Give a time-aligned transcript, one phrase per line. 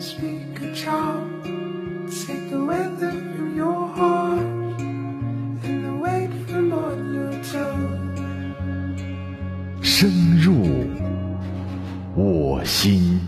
[0.00, 1.26] speak a child
[9.82, 10.54] 深入
[12.14, 13.20] 我心。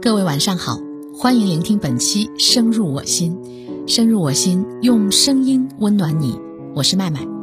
[0.00, 0.78] 各位晚上好，
[1.12, 3.36] 欢迎聆听本期《深入我心》，
[3.92, 6.38] 深入我心，用声音温暖你。
[6.74, 7.35] 我是麦麦。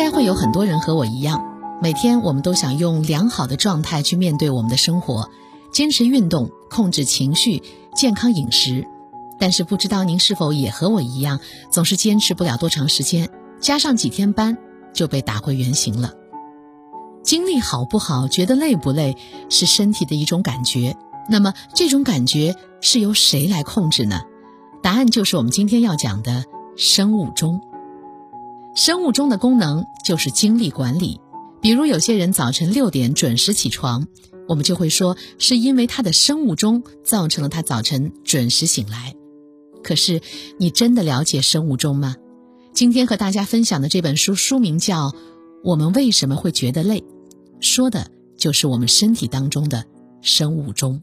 [0.00, 1.44] 该会有很多人和我一样，
[1.82, 5.28] 每天我们都想用良好的状态去面对我们的生活，
[5.74, 7.62] 坚持运动，控制情绪，
[7.94, 8.86] 健康饮食。
[9.38, 11.38] 但是不知道您是否也和我一样，
[11.70, 13.28] 总是坚持不了多长时间，
[13.60, 14.56] 加上几天班
[14.94, 16.14] 就被打回原形了。
[17.22, 19.18] 精力好不好，觉得累不累，
[19.50, 20.96] 是身体的一种感觉。
[21.28, 24.22] 那么这种感觉是由谁来控制呢？
[24.82, 27.60] 答案就是我们今天要讲的生物钟。
[28.74, 31.20] 生物钟的功能就是精力管理。
[31.60, 34.06] 比如有些人早晨六点准时起床，
[34.48, 39.14] 我们就会说是因为他的生物钟造成了他早晨准时醒来。
[39.82, 40.20] 可是
[40.58, 42.16] 你真的了解生物钟吗？
[42.72, 45.08] 今天和大家分享的这本书书名叫
[45.64, 47.00] 《我们为什么会觉得累》，
[47.60, 49.84] 说的就是我们身体当中的
[50.22, 51.02] 生物钟。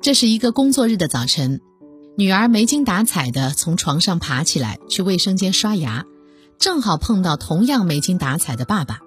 [0.00, 1.60] 这是一个工作日的早晨。
[2.18, 6.04] 女儿没精打采地从床上爬起来，去卫生间刷牙，
[6.58, 8.98] 正好碰到同样没精打采的爸爸。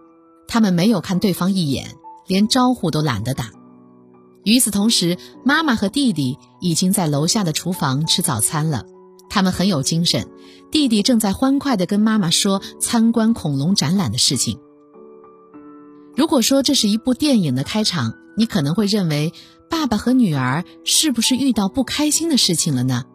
[0.47, 3.51] 他们没有看对方一眼，连招呼都懒得打。
[4.45, 8.85] 与此同时，妈妈和弟弟已经在楼下的厨房吃早餐了。
[9.29, 10.29] 他们很有精神，
[10.71, 14.57] 弟弟正在欢快地跟妈妈说参观恐龙展览的事情。
[16.15, 19.33] 如果说这是一部电影的开场，你可能会认为。
[19.81, 23.05] 爸爸和女儿是不是遇到不开心的事情了呢？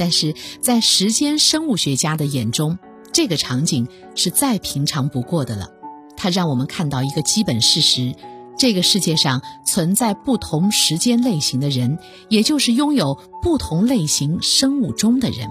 [0.00, 2.76] 但是在时间生物学家的眼中，
[3.12, 5.68] 这个场景是再平常不过的了。
[6.16, 8.16] 它让我们看到一个基本事实：
[8.58, 15.48] 这个世界上存在不同时间类型的人，也就是拥有不同类型生物钟的人。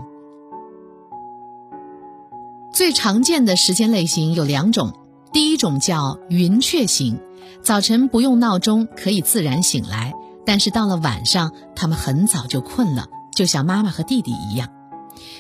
[2.74, 4.92] 最常见的时间类型有两种，
[5.32, 7.22] 第一种叫云雀型。
[7.62, 10.14] 早晨不用闹钟可以自然醒来，
[10.46, 14.70] 但是到了晚上，他们很早就困了，就像妈妈和弟弟一样。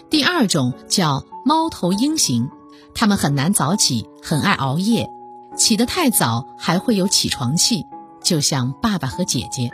[0.09, 2.49] 第二种叫猫头鹰型，
[2.93, 5.09] 他们很难早起，很爱熬夜，
[5.55, 7.85] 起得太早还会有起床气，
[8.23, 9.71] 就像爸爸和姐姐。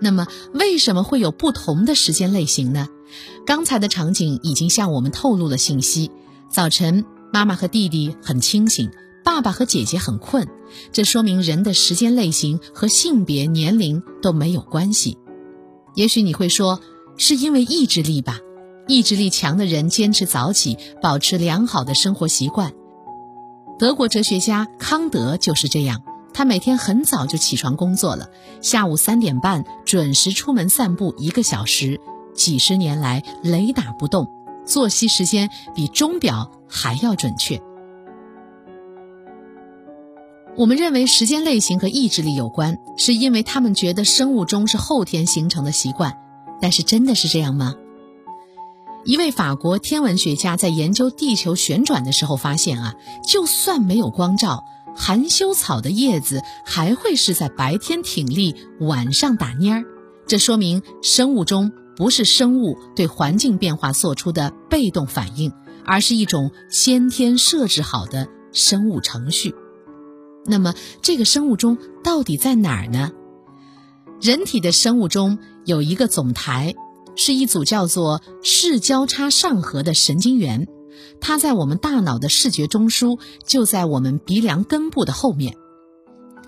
[0.00, 2.88] 那么，为什么会有不同的时间类型呢？
[3.46, 6.10] 刚才的场景已经向我们透露了信息：
[6.50, 8.90] 早晨，妈妈和弟弟很清醒。
[9.24, 10.46] 爸爸和姐姐很困，
[10.92, 15.18] 这说明人的时间类型和性别、年龄都没有关系。
[15.94, 16.80] 也许你会说，
[17.16, 18.38] 是因为意志力吧？
[18.86, 22.72] 意志力强的人坚持早起，保持良好的生活习惯。
[23.78, 26.02] 德国哲学家康德就是这样，
[26.32, 28.28] 他每天很早就起床工作了，
[28.60, 31.98] 下午三点半准时出门散步一个小时，
[32.34, 34.28] 几十年来雷打不动，
[34.66, 37.62] 作息时间比钟表还要准确。
[40.56, 46.16] 我们认为时间类型和意志力有关，是因为他们觉得生物钟是后天形成的习惯。
[46.60, 47.74] 但是真的是这样吗？
[49.04, 52.94] 一位法国天文学家在研究地球旋转的时候发现啊，
[53.26, 54.62] 就算没有光照，
[54.94, 59.84] 含羞草的叶子还会是在白天挺立，晚上打蔫儿。
[60.28, 65.52] 这说明生物钟不是生物对环境变化做出的被动反应，
[65.84, 69.52] 而是一种先天设置好的生物程序。
[70.46, 73.12] 那么，这个生物钟到底在哪儿呢？
[74.20, 76.74] 人体的生物钟有一个总台，
[77.16, 80.68] 是一组叫做视交叉上核的神经元，
[81.20, 85.56] 它在我们大脑的视觉中枢，就在我们鼻梁根部的后面。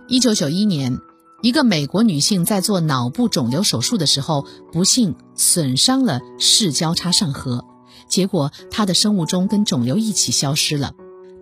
[0.09, 0.99] 一九九一年，
[1.43, 7.65] 一个美国女性在做脑部肿瘤手术的时候，不幸损伤了视交叉上核，
[8.09, 10.93] 结果她的生物钟跟肿瘤一起消失了。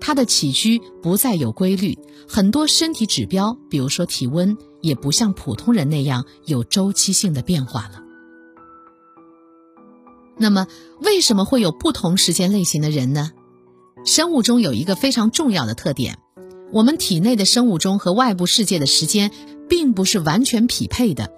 [0.06, 1.98] 他的起居不再有规律，
[2.28, 8.02] 很多身体指标，比如说体温，也不像普通人那样有周期性的变化了。
[10.36, 10.66] 那么，
[11.00, 13.30] 为什么会有不同时间类型的人呢？
[14.04, 16.18] 生物钟有一个非常重要的特点：
[16.70, 19.30] 我们体内的生物钟和外部世界的时间
[19.70, 21.32] 并不是完全匹配的。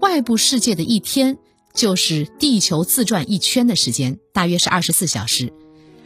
[0.00, 1.38] 外部世界的一天
[1.74, 5.52] 就是地球自转一圈的时间，大约是二十四小时。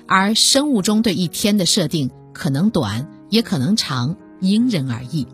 [0.08, 5.26] 而生物钟对一天的设定可能短，也可能长，因人而异。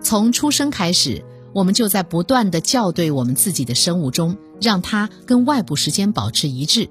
[0.00, 6.88] 从出生开始，我们就在不断的校对我们自己的生物钟，让它跟外部时间保持一致。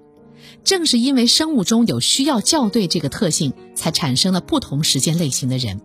[0.63, 5.81] 正是因为生物钟有需要校对这个特性，才产生了不同时间类型的人。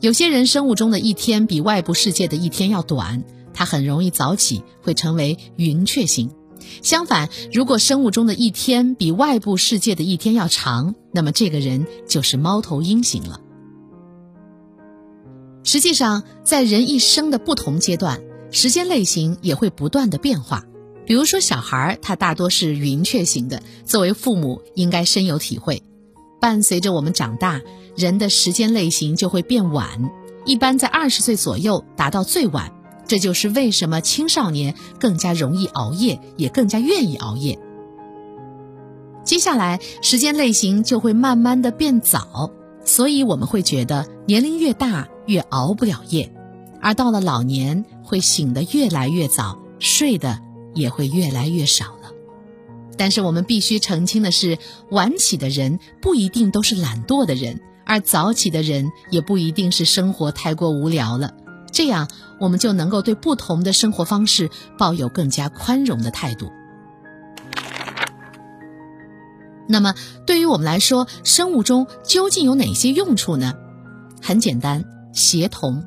[0.00, 3.22] 有些人生物钟的一天比外部世界的一天要短，
[3.52, 6.30] 他很容易早起，会成为云雀型。
[6.82, 13.40] 相反，如果生物钟的一天比外部世界的一天要长，那么这个人就是猫头鹰型了。
[15.62, 18.20] 实际上，在人一生的不同阶段，
[18.50, 20.64] 时间类型也会不断的变化。
[21.04, 25.82] 比如说，小孩他大多是云雀型的，作为父母应该深有体会。
[26.40, 27.60] 伴随着我们长大，
[27.96, 30.10] 人的时间类型就会变晚，
[30.46, 32.72] 一般在二十岁左右达到最晚。
[33.10, 37.58] 这就是为什么青少年更加容易熬夜，也更加愿意熬夜。
[39.24, 42.52] 接下来，时间类型就会慢慢的变早，
[42.84, 46.32] 所以我们会觉得年龄越大越熬不了夜，
[46.80, 50.38] 而到了老年会醒得越来越早，睡的
[50.72, 52.12] 也会越来越少了。
[52.96, 54.56] 但是我们必须澄清的是，
[54.88, 61.34] 晚起的人不一定都是懒惰的人，而早起的人也不一定是生活太过无聊了。
[61.72, 62.08] 这样，
[62.38, 66.50] 我们就能够对不同的生活方式抱有更加宽容的态度。
[69.68, 69.94] 那么，
[70.26, 73.54] 对于我们来说，生物钟究竟有哪些用处呢？
[74.20, 75.84] 很简单，协同。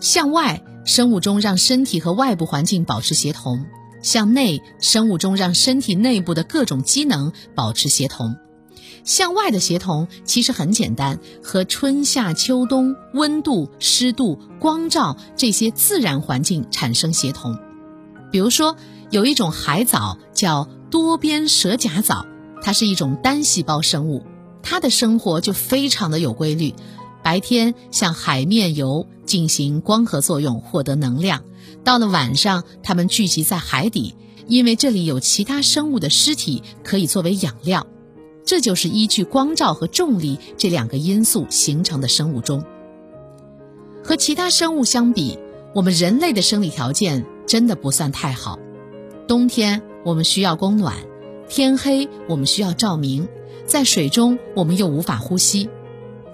[0.00, 3.58] 向外，生物钟让身体和外部环境保持协同；
[4.02, 8.34] 向内，生物钟让身体内部的各种机能保持协同。
[9.08, 17.56] 向外的协同其实很简单，和春夏秋冬、温度、湿度、光照这些自然环境产生协同。
[18.30, 18.76] 比如说，
[19.10, 22.26] 有一种海藻叫多边蛇甲藻，
[22.62, 24.26] 它是一种单细胞生物，
[24.62, 26.74] 它的生活就非常的有规律。
[27.22, 31.40] 白天向海面游进行光合作用，获得能量；
[31.82, 34.14] 到了晚上，它们聚集在海底，
[34.48, 37.86] 因为这里有其他生物的尸体可以作为养料。
[38.48, 42.64] 这就是依据光照和重力这两个因素形成的生物钟。
[44.02, 45.38] 和其他生物相比，
[45.74, 48.58] 我们人类的生理条件真的不算太好。
[49.26, 50.96] 冬天我们需要供暖，
[51.50, 53.28] 天黑我们需要照明，
[53.66, 55.68] 在水中我们又无法呼吸。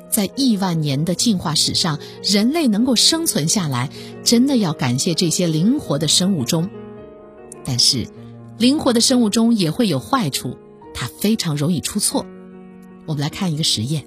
[0.08, 3.90] 在亿万年的进化史上，人类能够生存下来，
[4.22, 6.70] 真的要感谢这些灵活的生物钟。
[7.64, 8.06] 但是，
[8.56, 10.56] 灵活的生物钟也会有坏处。
[10.94, 12.24] 它非常容易出错。
[13.06, 14.06] 我们来看一个实验：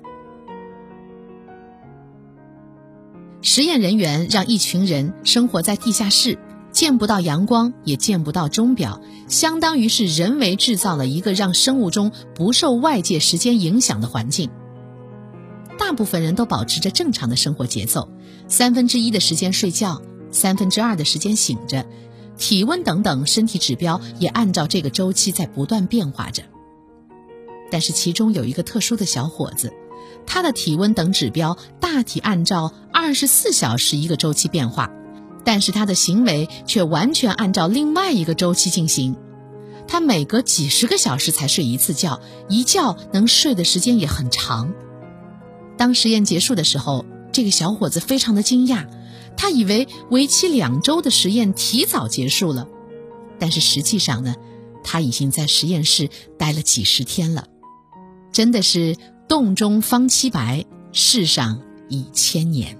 [3.43, 6.39] 实验人员让一群人生活在地下室，
[6.71, 14.49] 见不到阳光，也见不到钟表，相当于是人为制造了一个让生物钟不受外界时间影响的环境。
[15.77, 18.09] 大部分人都保持着正常的生活节奏，
[18.47, 20.01] 三分之一的时间睡觉，
[20.31, 21.85] 三分之二的时间醒着，
[22.37, 26.43] 体温等等身体指标也按照这个周期在不断变化着。
[27.69, 29.73] 但是其中有一个特殊的小伙子，
[30.25, 34.91] 他的体温等指标大体按照二十四小时一个周期变化，
[35.43, 39.15] 但是他的行为却完全按照另外一个周期进行。
[39.87, 42.19] 他每隔几十个小时才睡一次觉，
[42.49, 44.73] 一觉能睡的时间也很长。
[45.77, 48.85] 当实验结束的时候，这个小伙子非常的惊讶，
[49.37, 52.67] 他以为为期两周的实验提早结束了，
[53.39, 54.35] 但是实际上呢，
[54.83, 57.47] 他已经在实验室待了几十天了。
[58.31, 58.95] 真的是
[59.27, 62.77] 洞中方七白，世上已千年。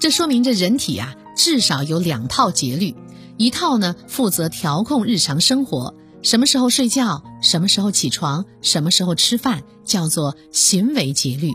[0.00, 2.94] 这说明着人体啊，至少有两套节律，
[3.36, 11.52] 一套呢负责调控日常生活，什么时候睡觉，什么时候起床，什么时候吃饭，叫做行为节律；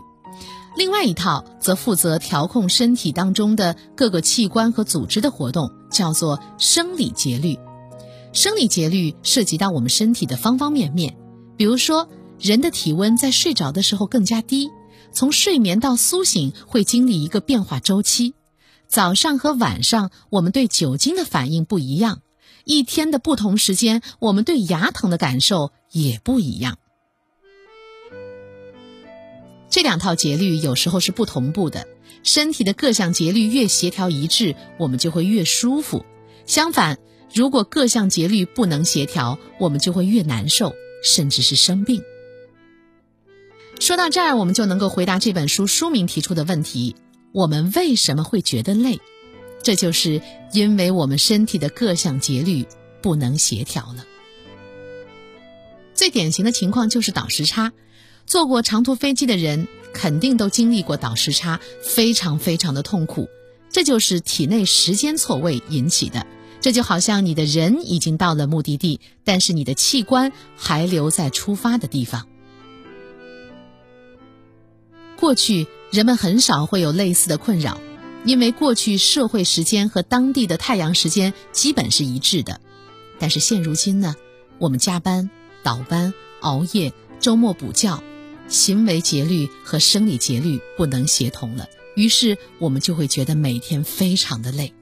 [0.76, 7.58] 另外一套则负责调控身体当中的各个器官和组织的活动，叫做生理节律。
[8.32, 11.16] 生理节律涉及到我们身体的方方面面，
[11.56, 12.08] 比如说。
[12.40, 14.70] 人的体温在睡着的时候更加低，
[15.12, 18.34] 从睡眠到苏醒会经历一个变化周期。
[18.88, 22.22] 早上和晚上我们对酒精的反应不一样，
[22.64, 26.78] 一天的不同时间我们对牙疼的感受也不一样。
[29.68, 31.86] 这两套节律有时候是不同步的，
[32.24, 36.04] 身体的各项节律越协调一致，我们就会越舒服。
[36.46, 36.98] 相反，
[37.32, 42.02] 如果各项节律不能协调，我们就会越难受，甚至是生病。
[43.80, 46.94] 说到这儿，我们就能够回答这本书书名提出的问题：
[47.32, 49.00] 我们为什么会觉得累？
[49.62, 50.20] 这就是
[50.52, 52.66] 因为我们身体的各项节律
[53.00, 54.04] 不能协调了。
[55.94, 57.72] 最典型的情况就是倒时差，
[58.26, 63.30] 坐过长途飞机的人肯定都经历过倒时差，非常非常的痛苦。
[63.70, 66.26] 这就是体内时间错位引起的。
[66.60, 72.26] 这就好像你的人已经到了目的地，但是你的器官还留在出发的地方。
[75.20, 77.78] 过去人们很少会有类似的困扰，
[78.24, 82.58] 因为过去社会时间和当地的太阳时间基本是一致的。
[83.18, 84.16] 但是现如今呢，
[84.58, 85.28] 我们加班、
[85.62, 88.02] 倒班、熬夜、周末补觉，
[88.48, 94.72] 行为节律和生理节律不能协同了，于是我们就会觉得每天非常的累。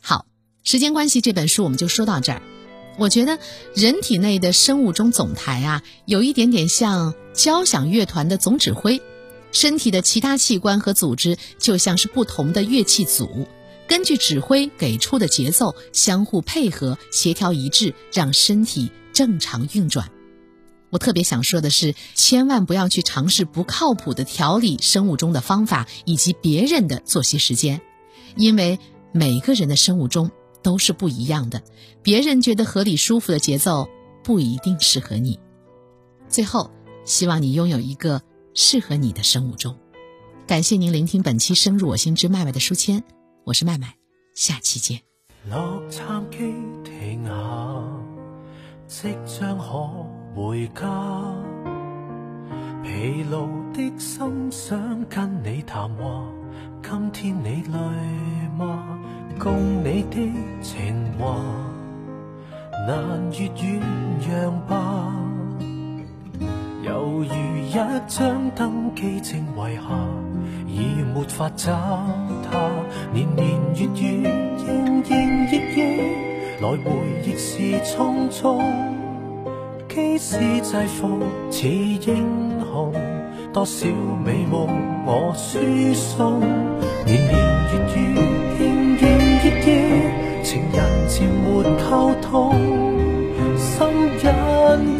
[0.00, 0.24] 好
[0.64, 2.40] 时间关系，这本书我们就说到这儿。
[3.00, 3.38] 我觉得
[3.74, 9.00] 人体内的生物钟总台啊，有一点点像交响乐团的总指挥，
[9.52, 13.48] 身体的其他器官和组织就像是不同的乐器组，
[13.88, 20.10] 根据指挥给出的节奏，相互配合、协调一致，让身体正常运转。
[20.90, 27.80] 我特别想说的是，千万不要去尝试不靠谱的调理生物钟的方法，以及别人的作息时间，
[28.36, 28.78] 因为
[29.10, 30.30] 每个人的生物钟。
[30.62, 31.62] 都是不一样的，
[32.02, 33.88] 别人觉得合理舒服的节奏
[34.22, 35.38] 不一定适合你。
[36.28, 36.70] 最后，
[37.04, 38.22] 希望你拥有一个
[38.54, 39.76] 适合你的生物钟。
[40.46, 43.02] 感谢您聆听本期《深入我心之麦麦》的书签，
[43.44, 43.94] 我是麦麦，
[44.34, 45.00] 下期见。
[45.48, 46.52] 洛杉矶
[46.82, 47.32] 停下，
[48.86, 49.90] 即将可
[50.34, 51.34] 回家。
[52.82, 56.26] 疲劳的心想跟你谈话，
[56.82, 57.78] 今天你累
[58.58, 58.98] 吗？
[59.42, 60.30] 共你的
[60.60, 61.40] 情话，
[62.86, 63.80] 难越远
[64.28, 65.14] 让吧。
[66.82, 67.34] 犹如
[67.66, 67.72] 一
[68.06, 69.80] 张登记证遗下，
[70.66, 71.72] 已没法找
[72.50, 72.68] 他。
[73.14, 74.28] 年年月月，
[74.58, 75.80] 营营役役，
[76.60, 76.90] 来回
[77.24, 78.60] 亦是匆匆。
[79.88, 81.18] 机师制服
[81.50, 82.92] 似英雄，
[83.54, 83.86] 多少
[84.22, 84.68] 美梦
[85.06, 85.58] 我输
[85.94, 86.40] 送。
[87.06, 87.32] 年年
[87.72, 88.29] 月月。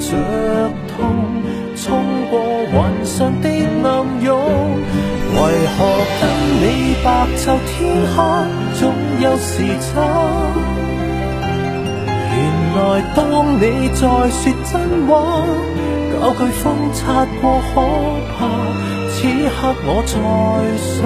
[0.01, 0.09] 着
[0.89, 0.99] 痛，
[1.77, 2.33] 冲过
[2.73, 3.89] 云上的暗
[4.23, 4.29] 涌。
[5.33, 5.39] 为
[5.77, 5.79] 何
[6.21, 6.23] 跟
[6.61, 6.65] 你
[7.05, 7.07] 白
[7.37, 7.71] 昼天
[8.15, 8.19] 黑
[8.75, 8.81] 总
[9.21, 9.93] 有时差？
[12.33, 12.39] 原
[12.77, 12.79] 来
[13.15, 13.19] 当
[13.55, 13.63] 你
[13.95, 14.73] 在说真
[15.07, 15.11] 话，
[16.13, 17.81] 搞句风擦过可
[18.37, 18.39] 怕。
[19.13, 20.11] 此刻我才
[20.79, 20.99] 想，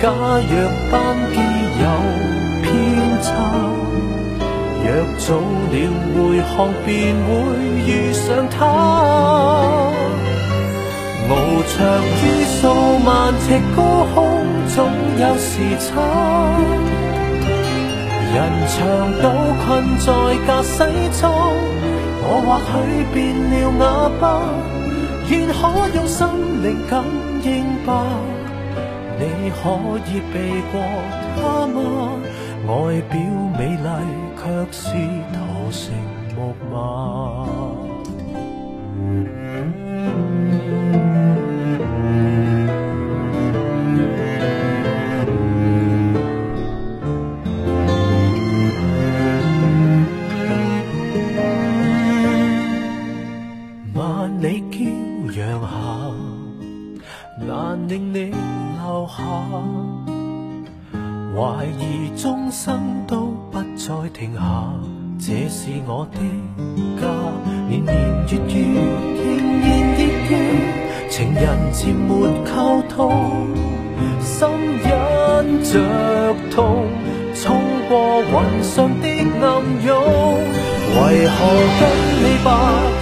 [0.00, 0.04] 假
[0.48, 0.52] 若
[0.90, 0.92] 班
[1.32, 1.36] 机
[1.80, 1.84] 有。
[4.90, 5.74] 若早了
[6.16, 7.28] 回航，便会
[7.86, 8.58] 遇上他。
[11.28, 11.32] 翱
[11.68, 11.78] 翔
[12.18, 12.20] 于
[12.58, 12.58] 数
[13.06, 13.78] 万尺高
[14.12, 14.18] 空，
[14.74, 14.76] 总
[15.16, 15.88] 有时差。
[18.34, 18.76] 人墙
[19.22, 19.24] 倒
[19.64, 19.68] 困
[19.98, 20.06] 在
[20.44, 20.74] 驾驶
[21.12, 21.20] 舱，
[22.22, 23.16] 我或许变
[23.48, 23.82] 了哑
[24.20, 24.22] 巴，
[25.28, 25.58] 愿可
[25.94, 26.18] 用心
[26.64, 26.92] 灵感
[27.44, 27.48] 应
[27.86, 27.88] 吧。
[29.20, 29.62] 你可
[30.08, 30.34] 以避
[30.72, 30.74] 过
[31.36, 31.78] 他吗？
[32.66, 32.70] 外
[33.08, 33.14] 表
[33.58, 33.86] 美丽，
[34.42, 34.88] 却是
[35.34, 35.92] 陶成
[36.34, 36.74] 木马。
[53.92, 55.68] 万里骄阳下，
[57.46, 58.32] 难令你
[58.78, 59.22] 留下。
[61.36, 63.29] 怀疑终生都
[63.90, 64.40] 再停下，
[65.18, 66.18] 这是我的
[67.00, 67.02] 家。
[67.68, 67.92] 年年
[68.28, 68.62] 月月，
[69.18, 69.26] 仍
[69.58, 69.68] 然
[69.98, 70.32] 热夜，
[71.10, 71.42] 情人
[71.72, 72.08] 渐没
[72.46, 73.50] 沟通，
[74.20, 74.46] 心
[74.78, 74.88] 忍
[75.64, 75.72] 着
[76.54, 76.86] 痛，
[77.34, 77.42] 冲
[77.88, 79.08] 过云上的
[79.42, 79.44] 暗
[79.84, 79.90] 涌。
[80.94, 81.36] 为何
[81.80, 81.82] 跟
[82.22, 82.48] 你白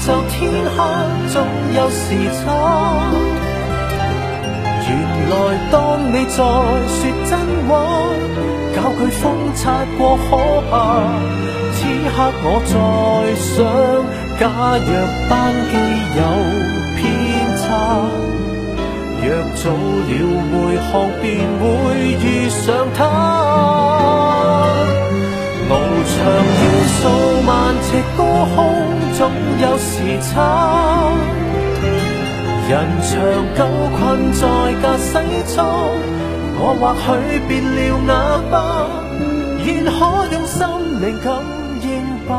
[0.01, 0.39] 昼天
[0.75, 0.79] 黑
[1.29, 1.37] 总
[1.77, 2.01] 有时
[2.41, 3.13] 差？
[4.89, 4.91] 原
[5.29, 5.37] 来
[5.71, 5.77] 当
[6.09, 7.31] 你在说真
[7.69, 7.77] 话，
[8.81, 10.37] 搞句风擦过可
[10.71, 10.73] 怕。
[11.75, 11.79] 此
[12.15, 12.73] 刻我在
[13.35, 13.67] 想，
[14.39, 14.43] 假
[14.87, 14.91] 若
[15.29, 15.33] 班
[15.69, 15.73] 机
[16.15, 16.21] 有
[16.97, 17.03] 偏
[17.59, 17.67] 差，
[19.21, 19.65] 若早
[20.07, 20.11] 了
[20.49, 21.27] 回航，便
[21.59, 21.65] 会
[22.23, 22.57] 遇上
[22.95, 22.99] 他。
[25.69, 25.71] 翱
[26.07, 26.17] 翔
[26.55, 27.01] 于数
[27.47, 27.51] 万
[27.83, 28.21] 尺高
[28.55, 28.57] 空，
[29.15, 29.21] 总
[29.61, 29.91] 有时
[30.23, 30.33] 差。
[32.69, 33.11] 人长
[33.57, 33.61] 久
[33.99, 33.99] 困
[34.33, 34.41] 在
[34.83, 35.11] 驾驶
[35.47, 35.59] 舱，
[36.61, 38.11] 我或许变了哑
[38.51, 38.55] 巴，
[39.65, 39.99] 愿可
[40.33, 40.59] 用心
[41.01, 41.27] 灵感
[41.83, 41.87] 应
[42.27, 42.31] 吧。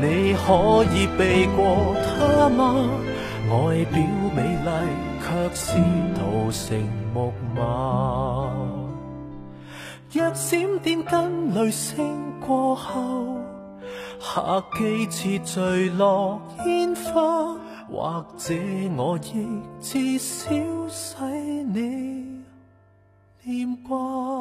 [0.00, 0.48] 你可
[0.92, 2.88] 以避过他吗？
[3.50, 3.52] 外
[3.92, 4.00] 表
[4.34, 4.68] 美丽，
[5.20, 5.64] 却是
[6.14, 6.62] 陶成
[7.12, 7.60] 木马。
[10.12, 13.36] 若闪电跟雷声过后，
[14.18, 17.56] 客机似坠落烟花。
[17.86, 18.54] 或者
[18.96, 19.46] 我亦
[19.80, 20.50] 至少
[20.88, 21.16] 使
[21.72, 22.33] 你
[23.46, 24.33] 念挂。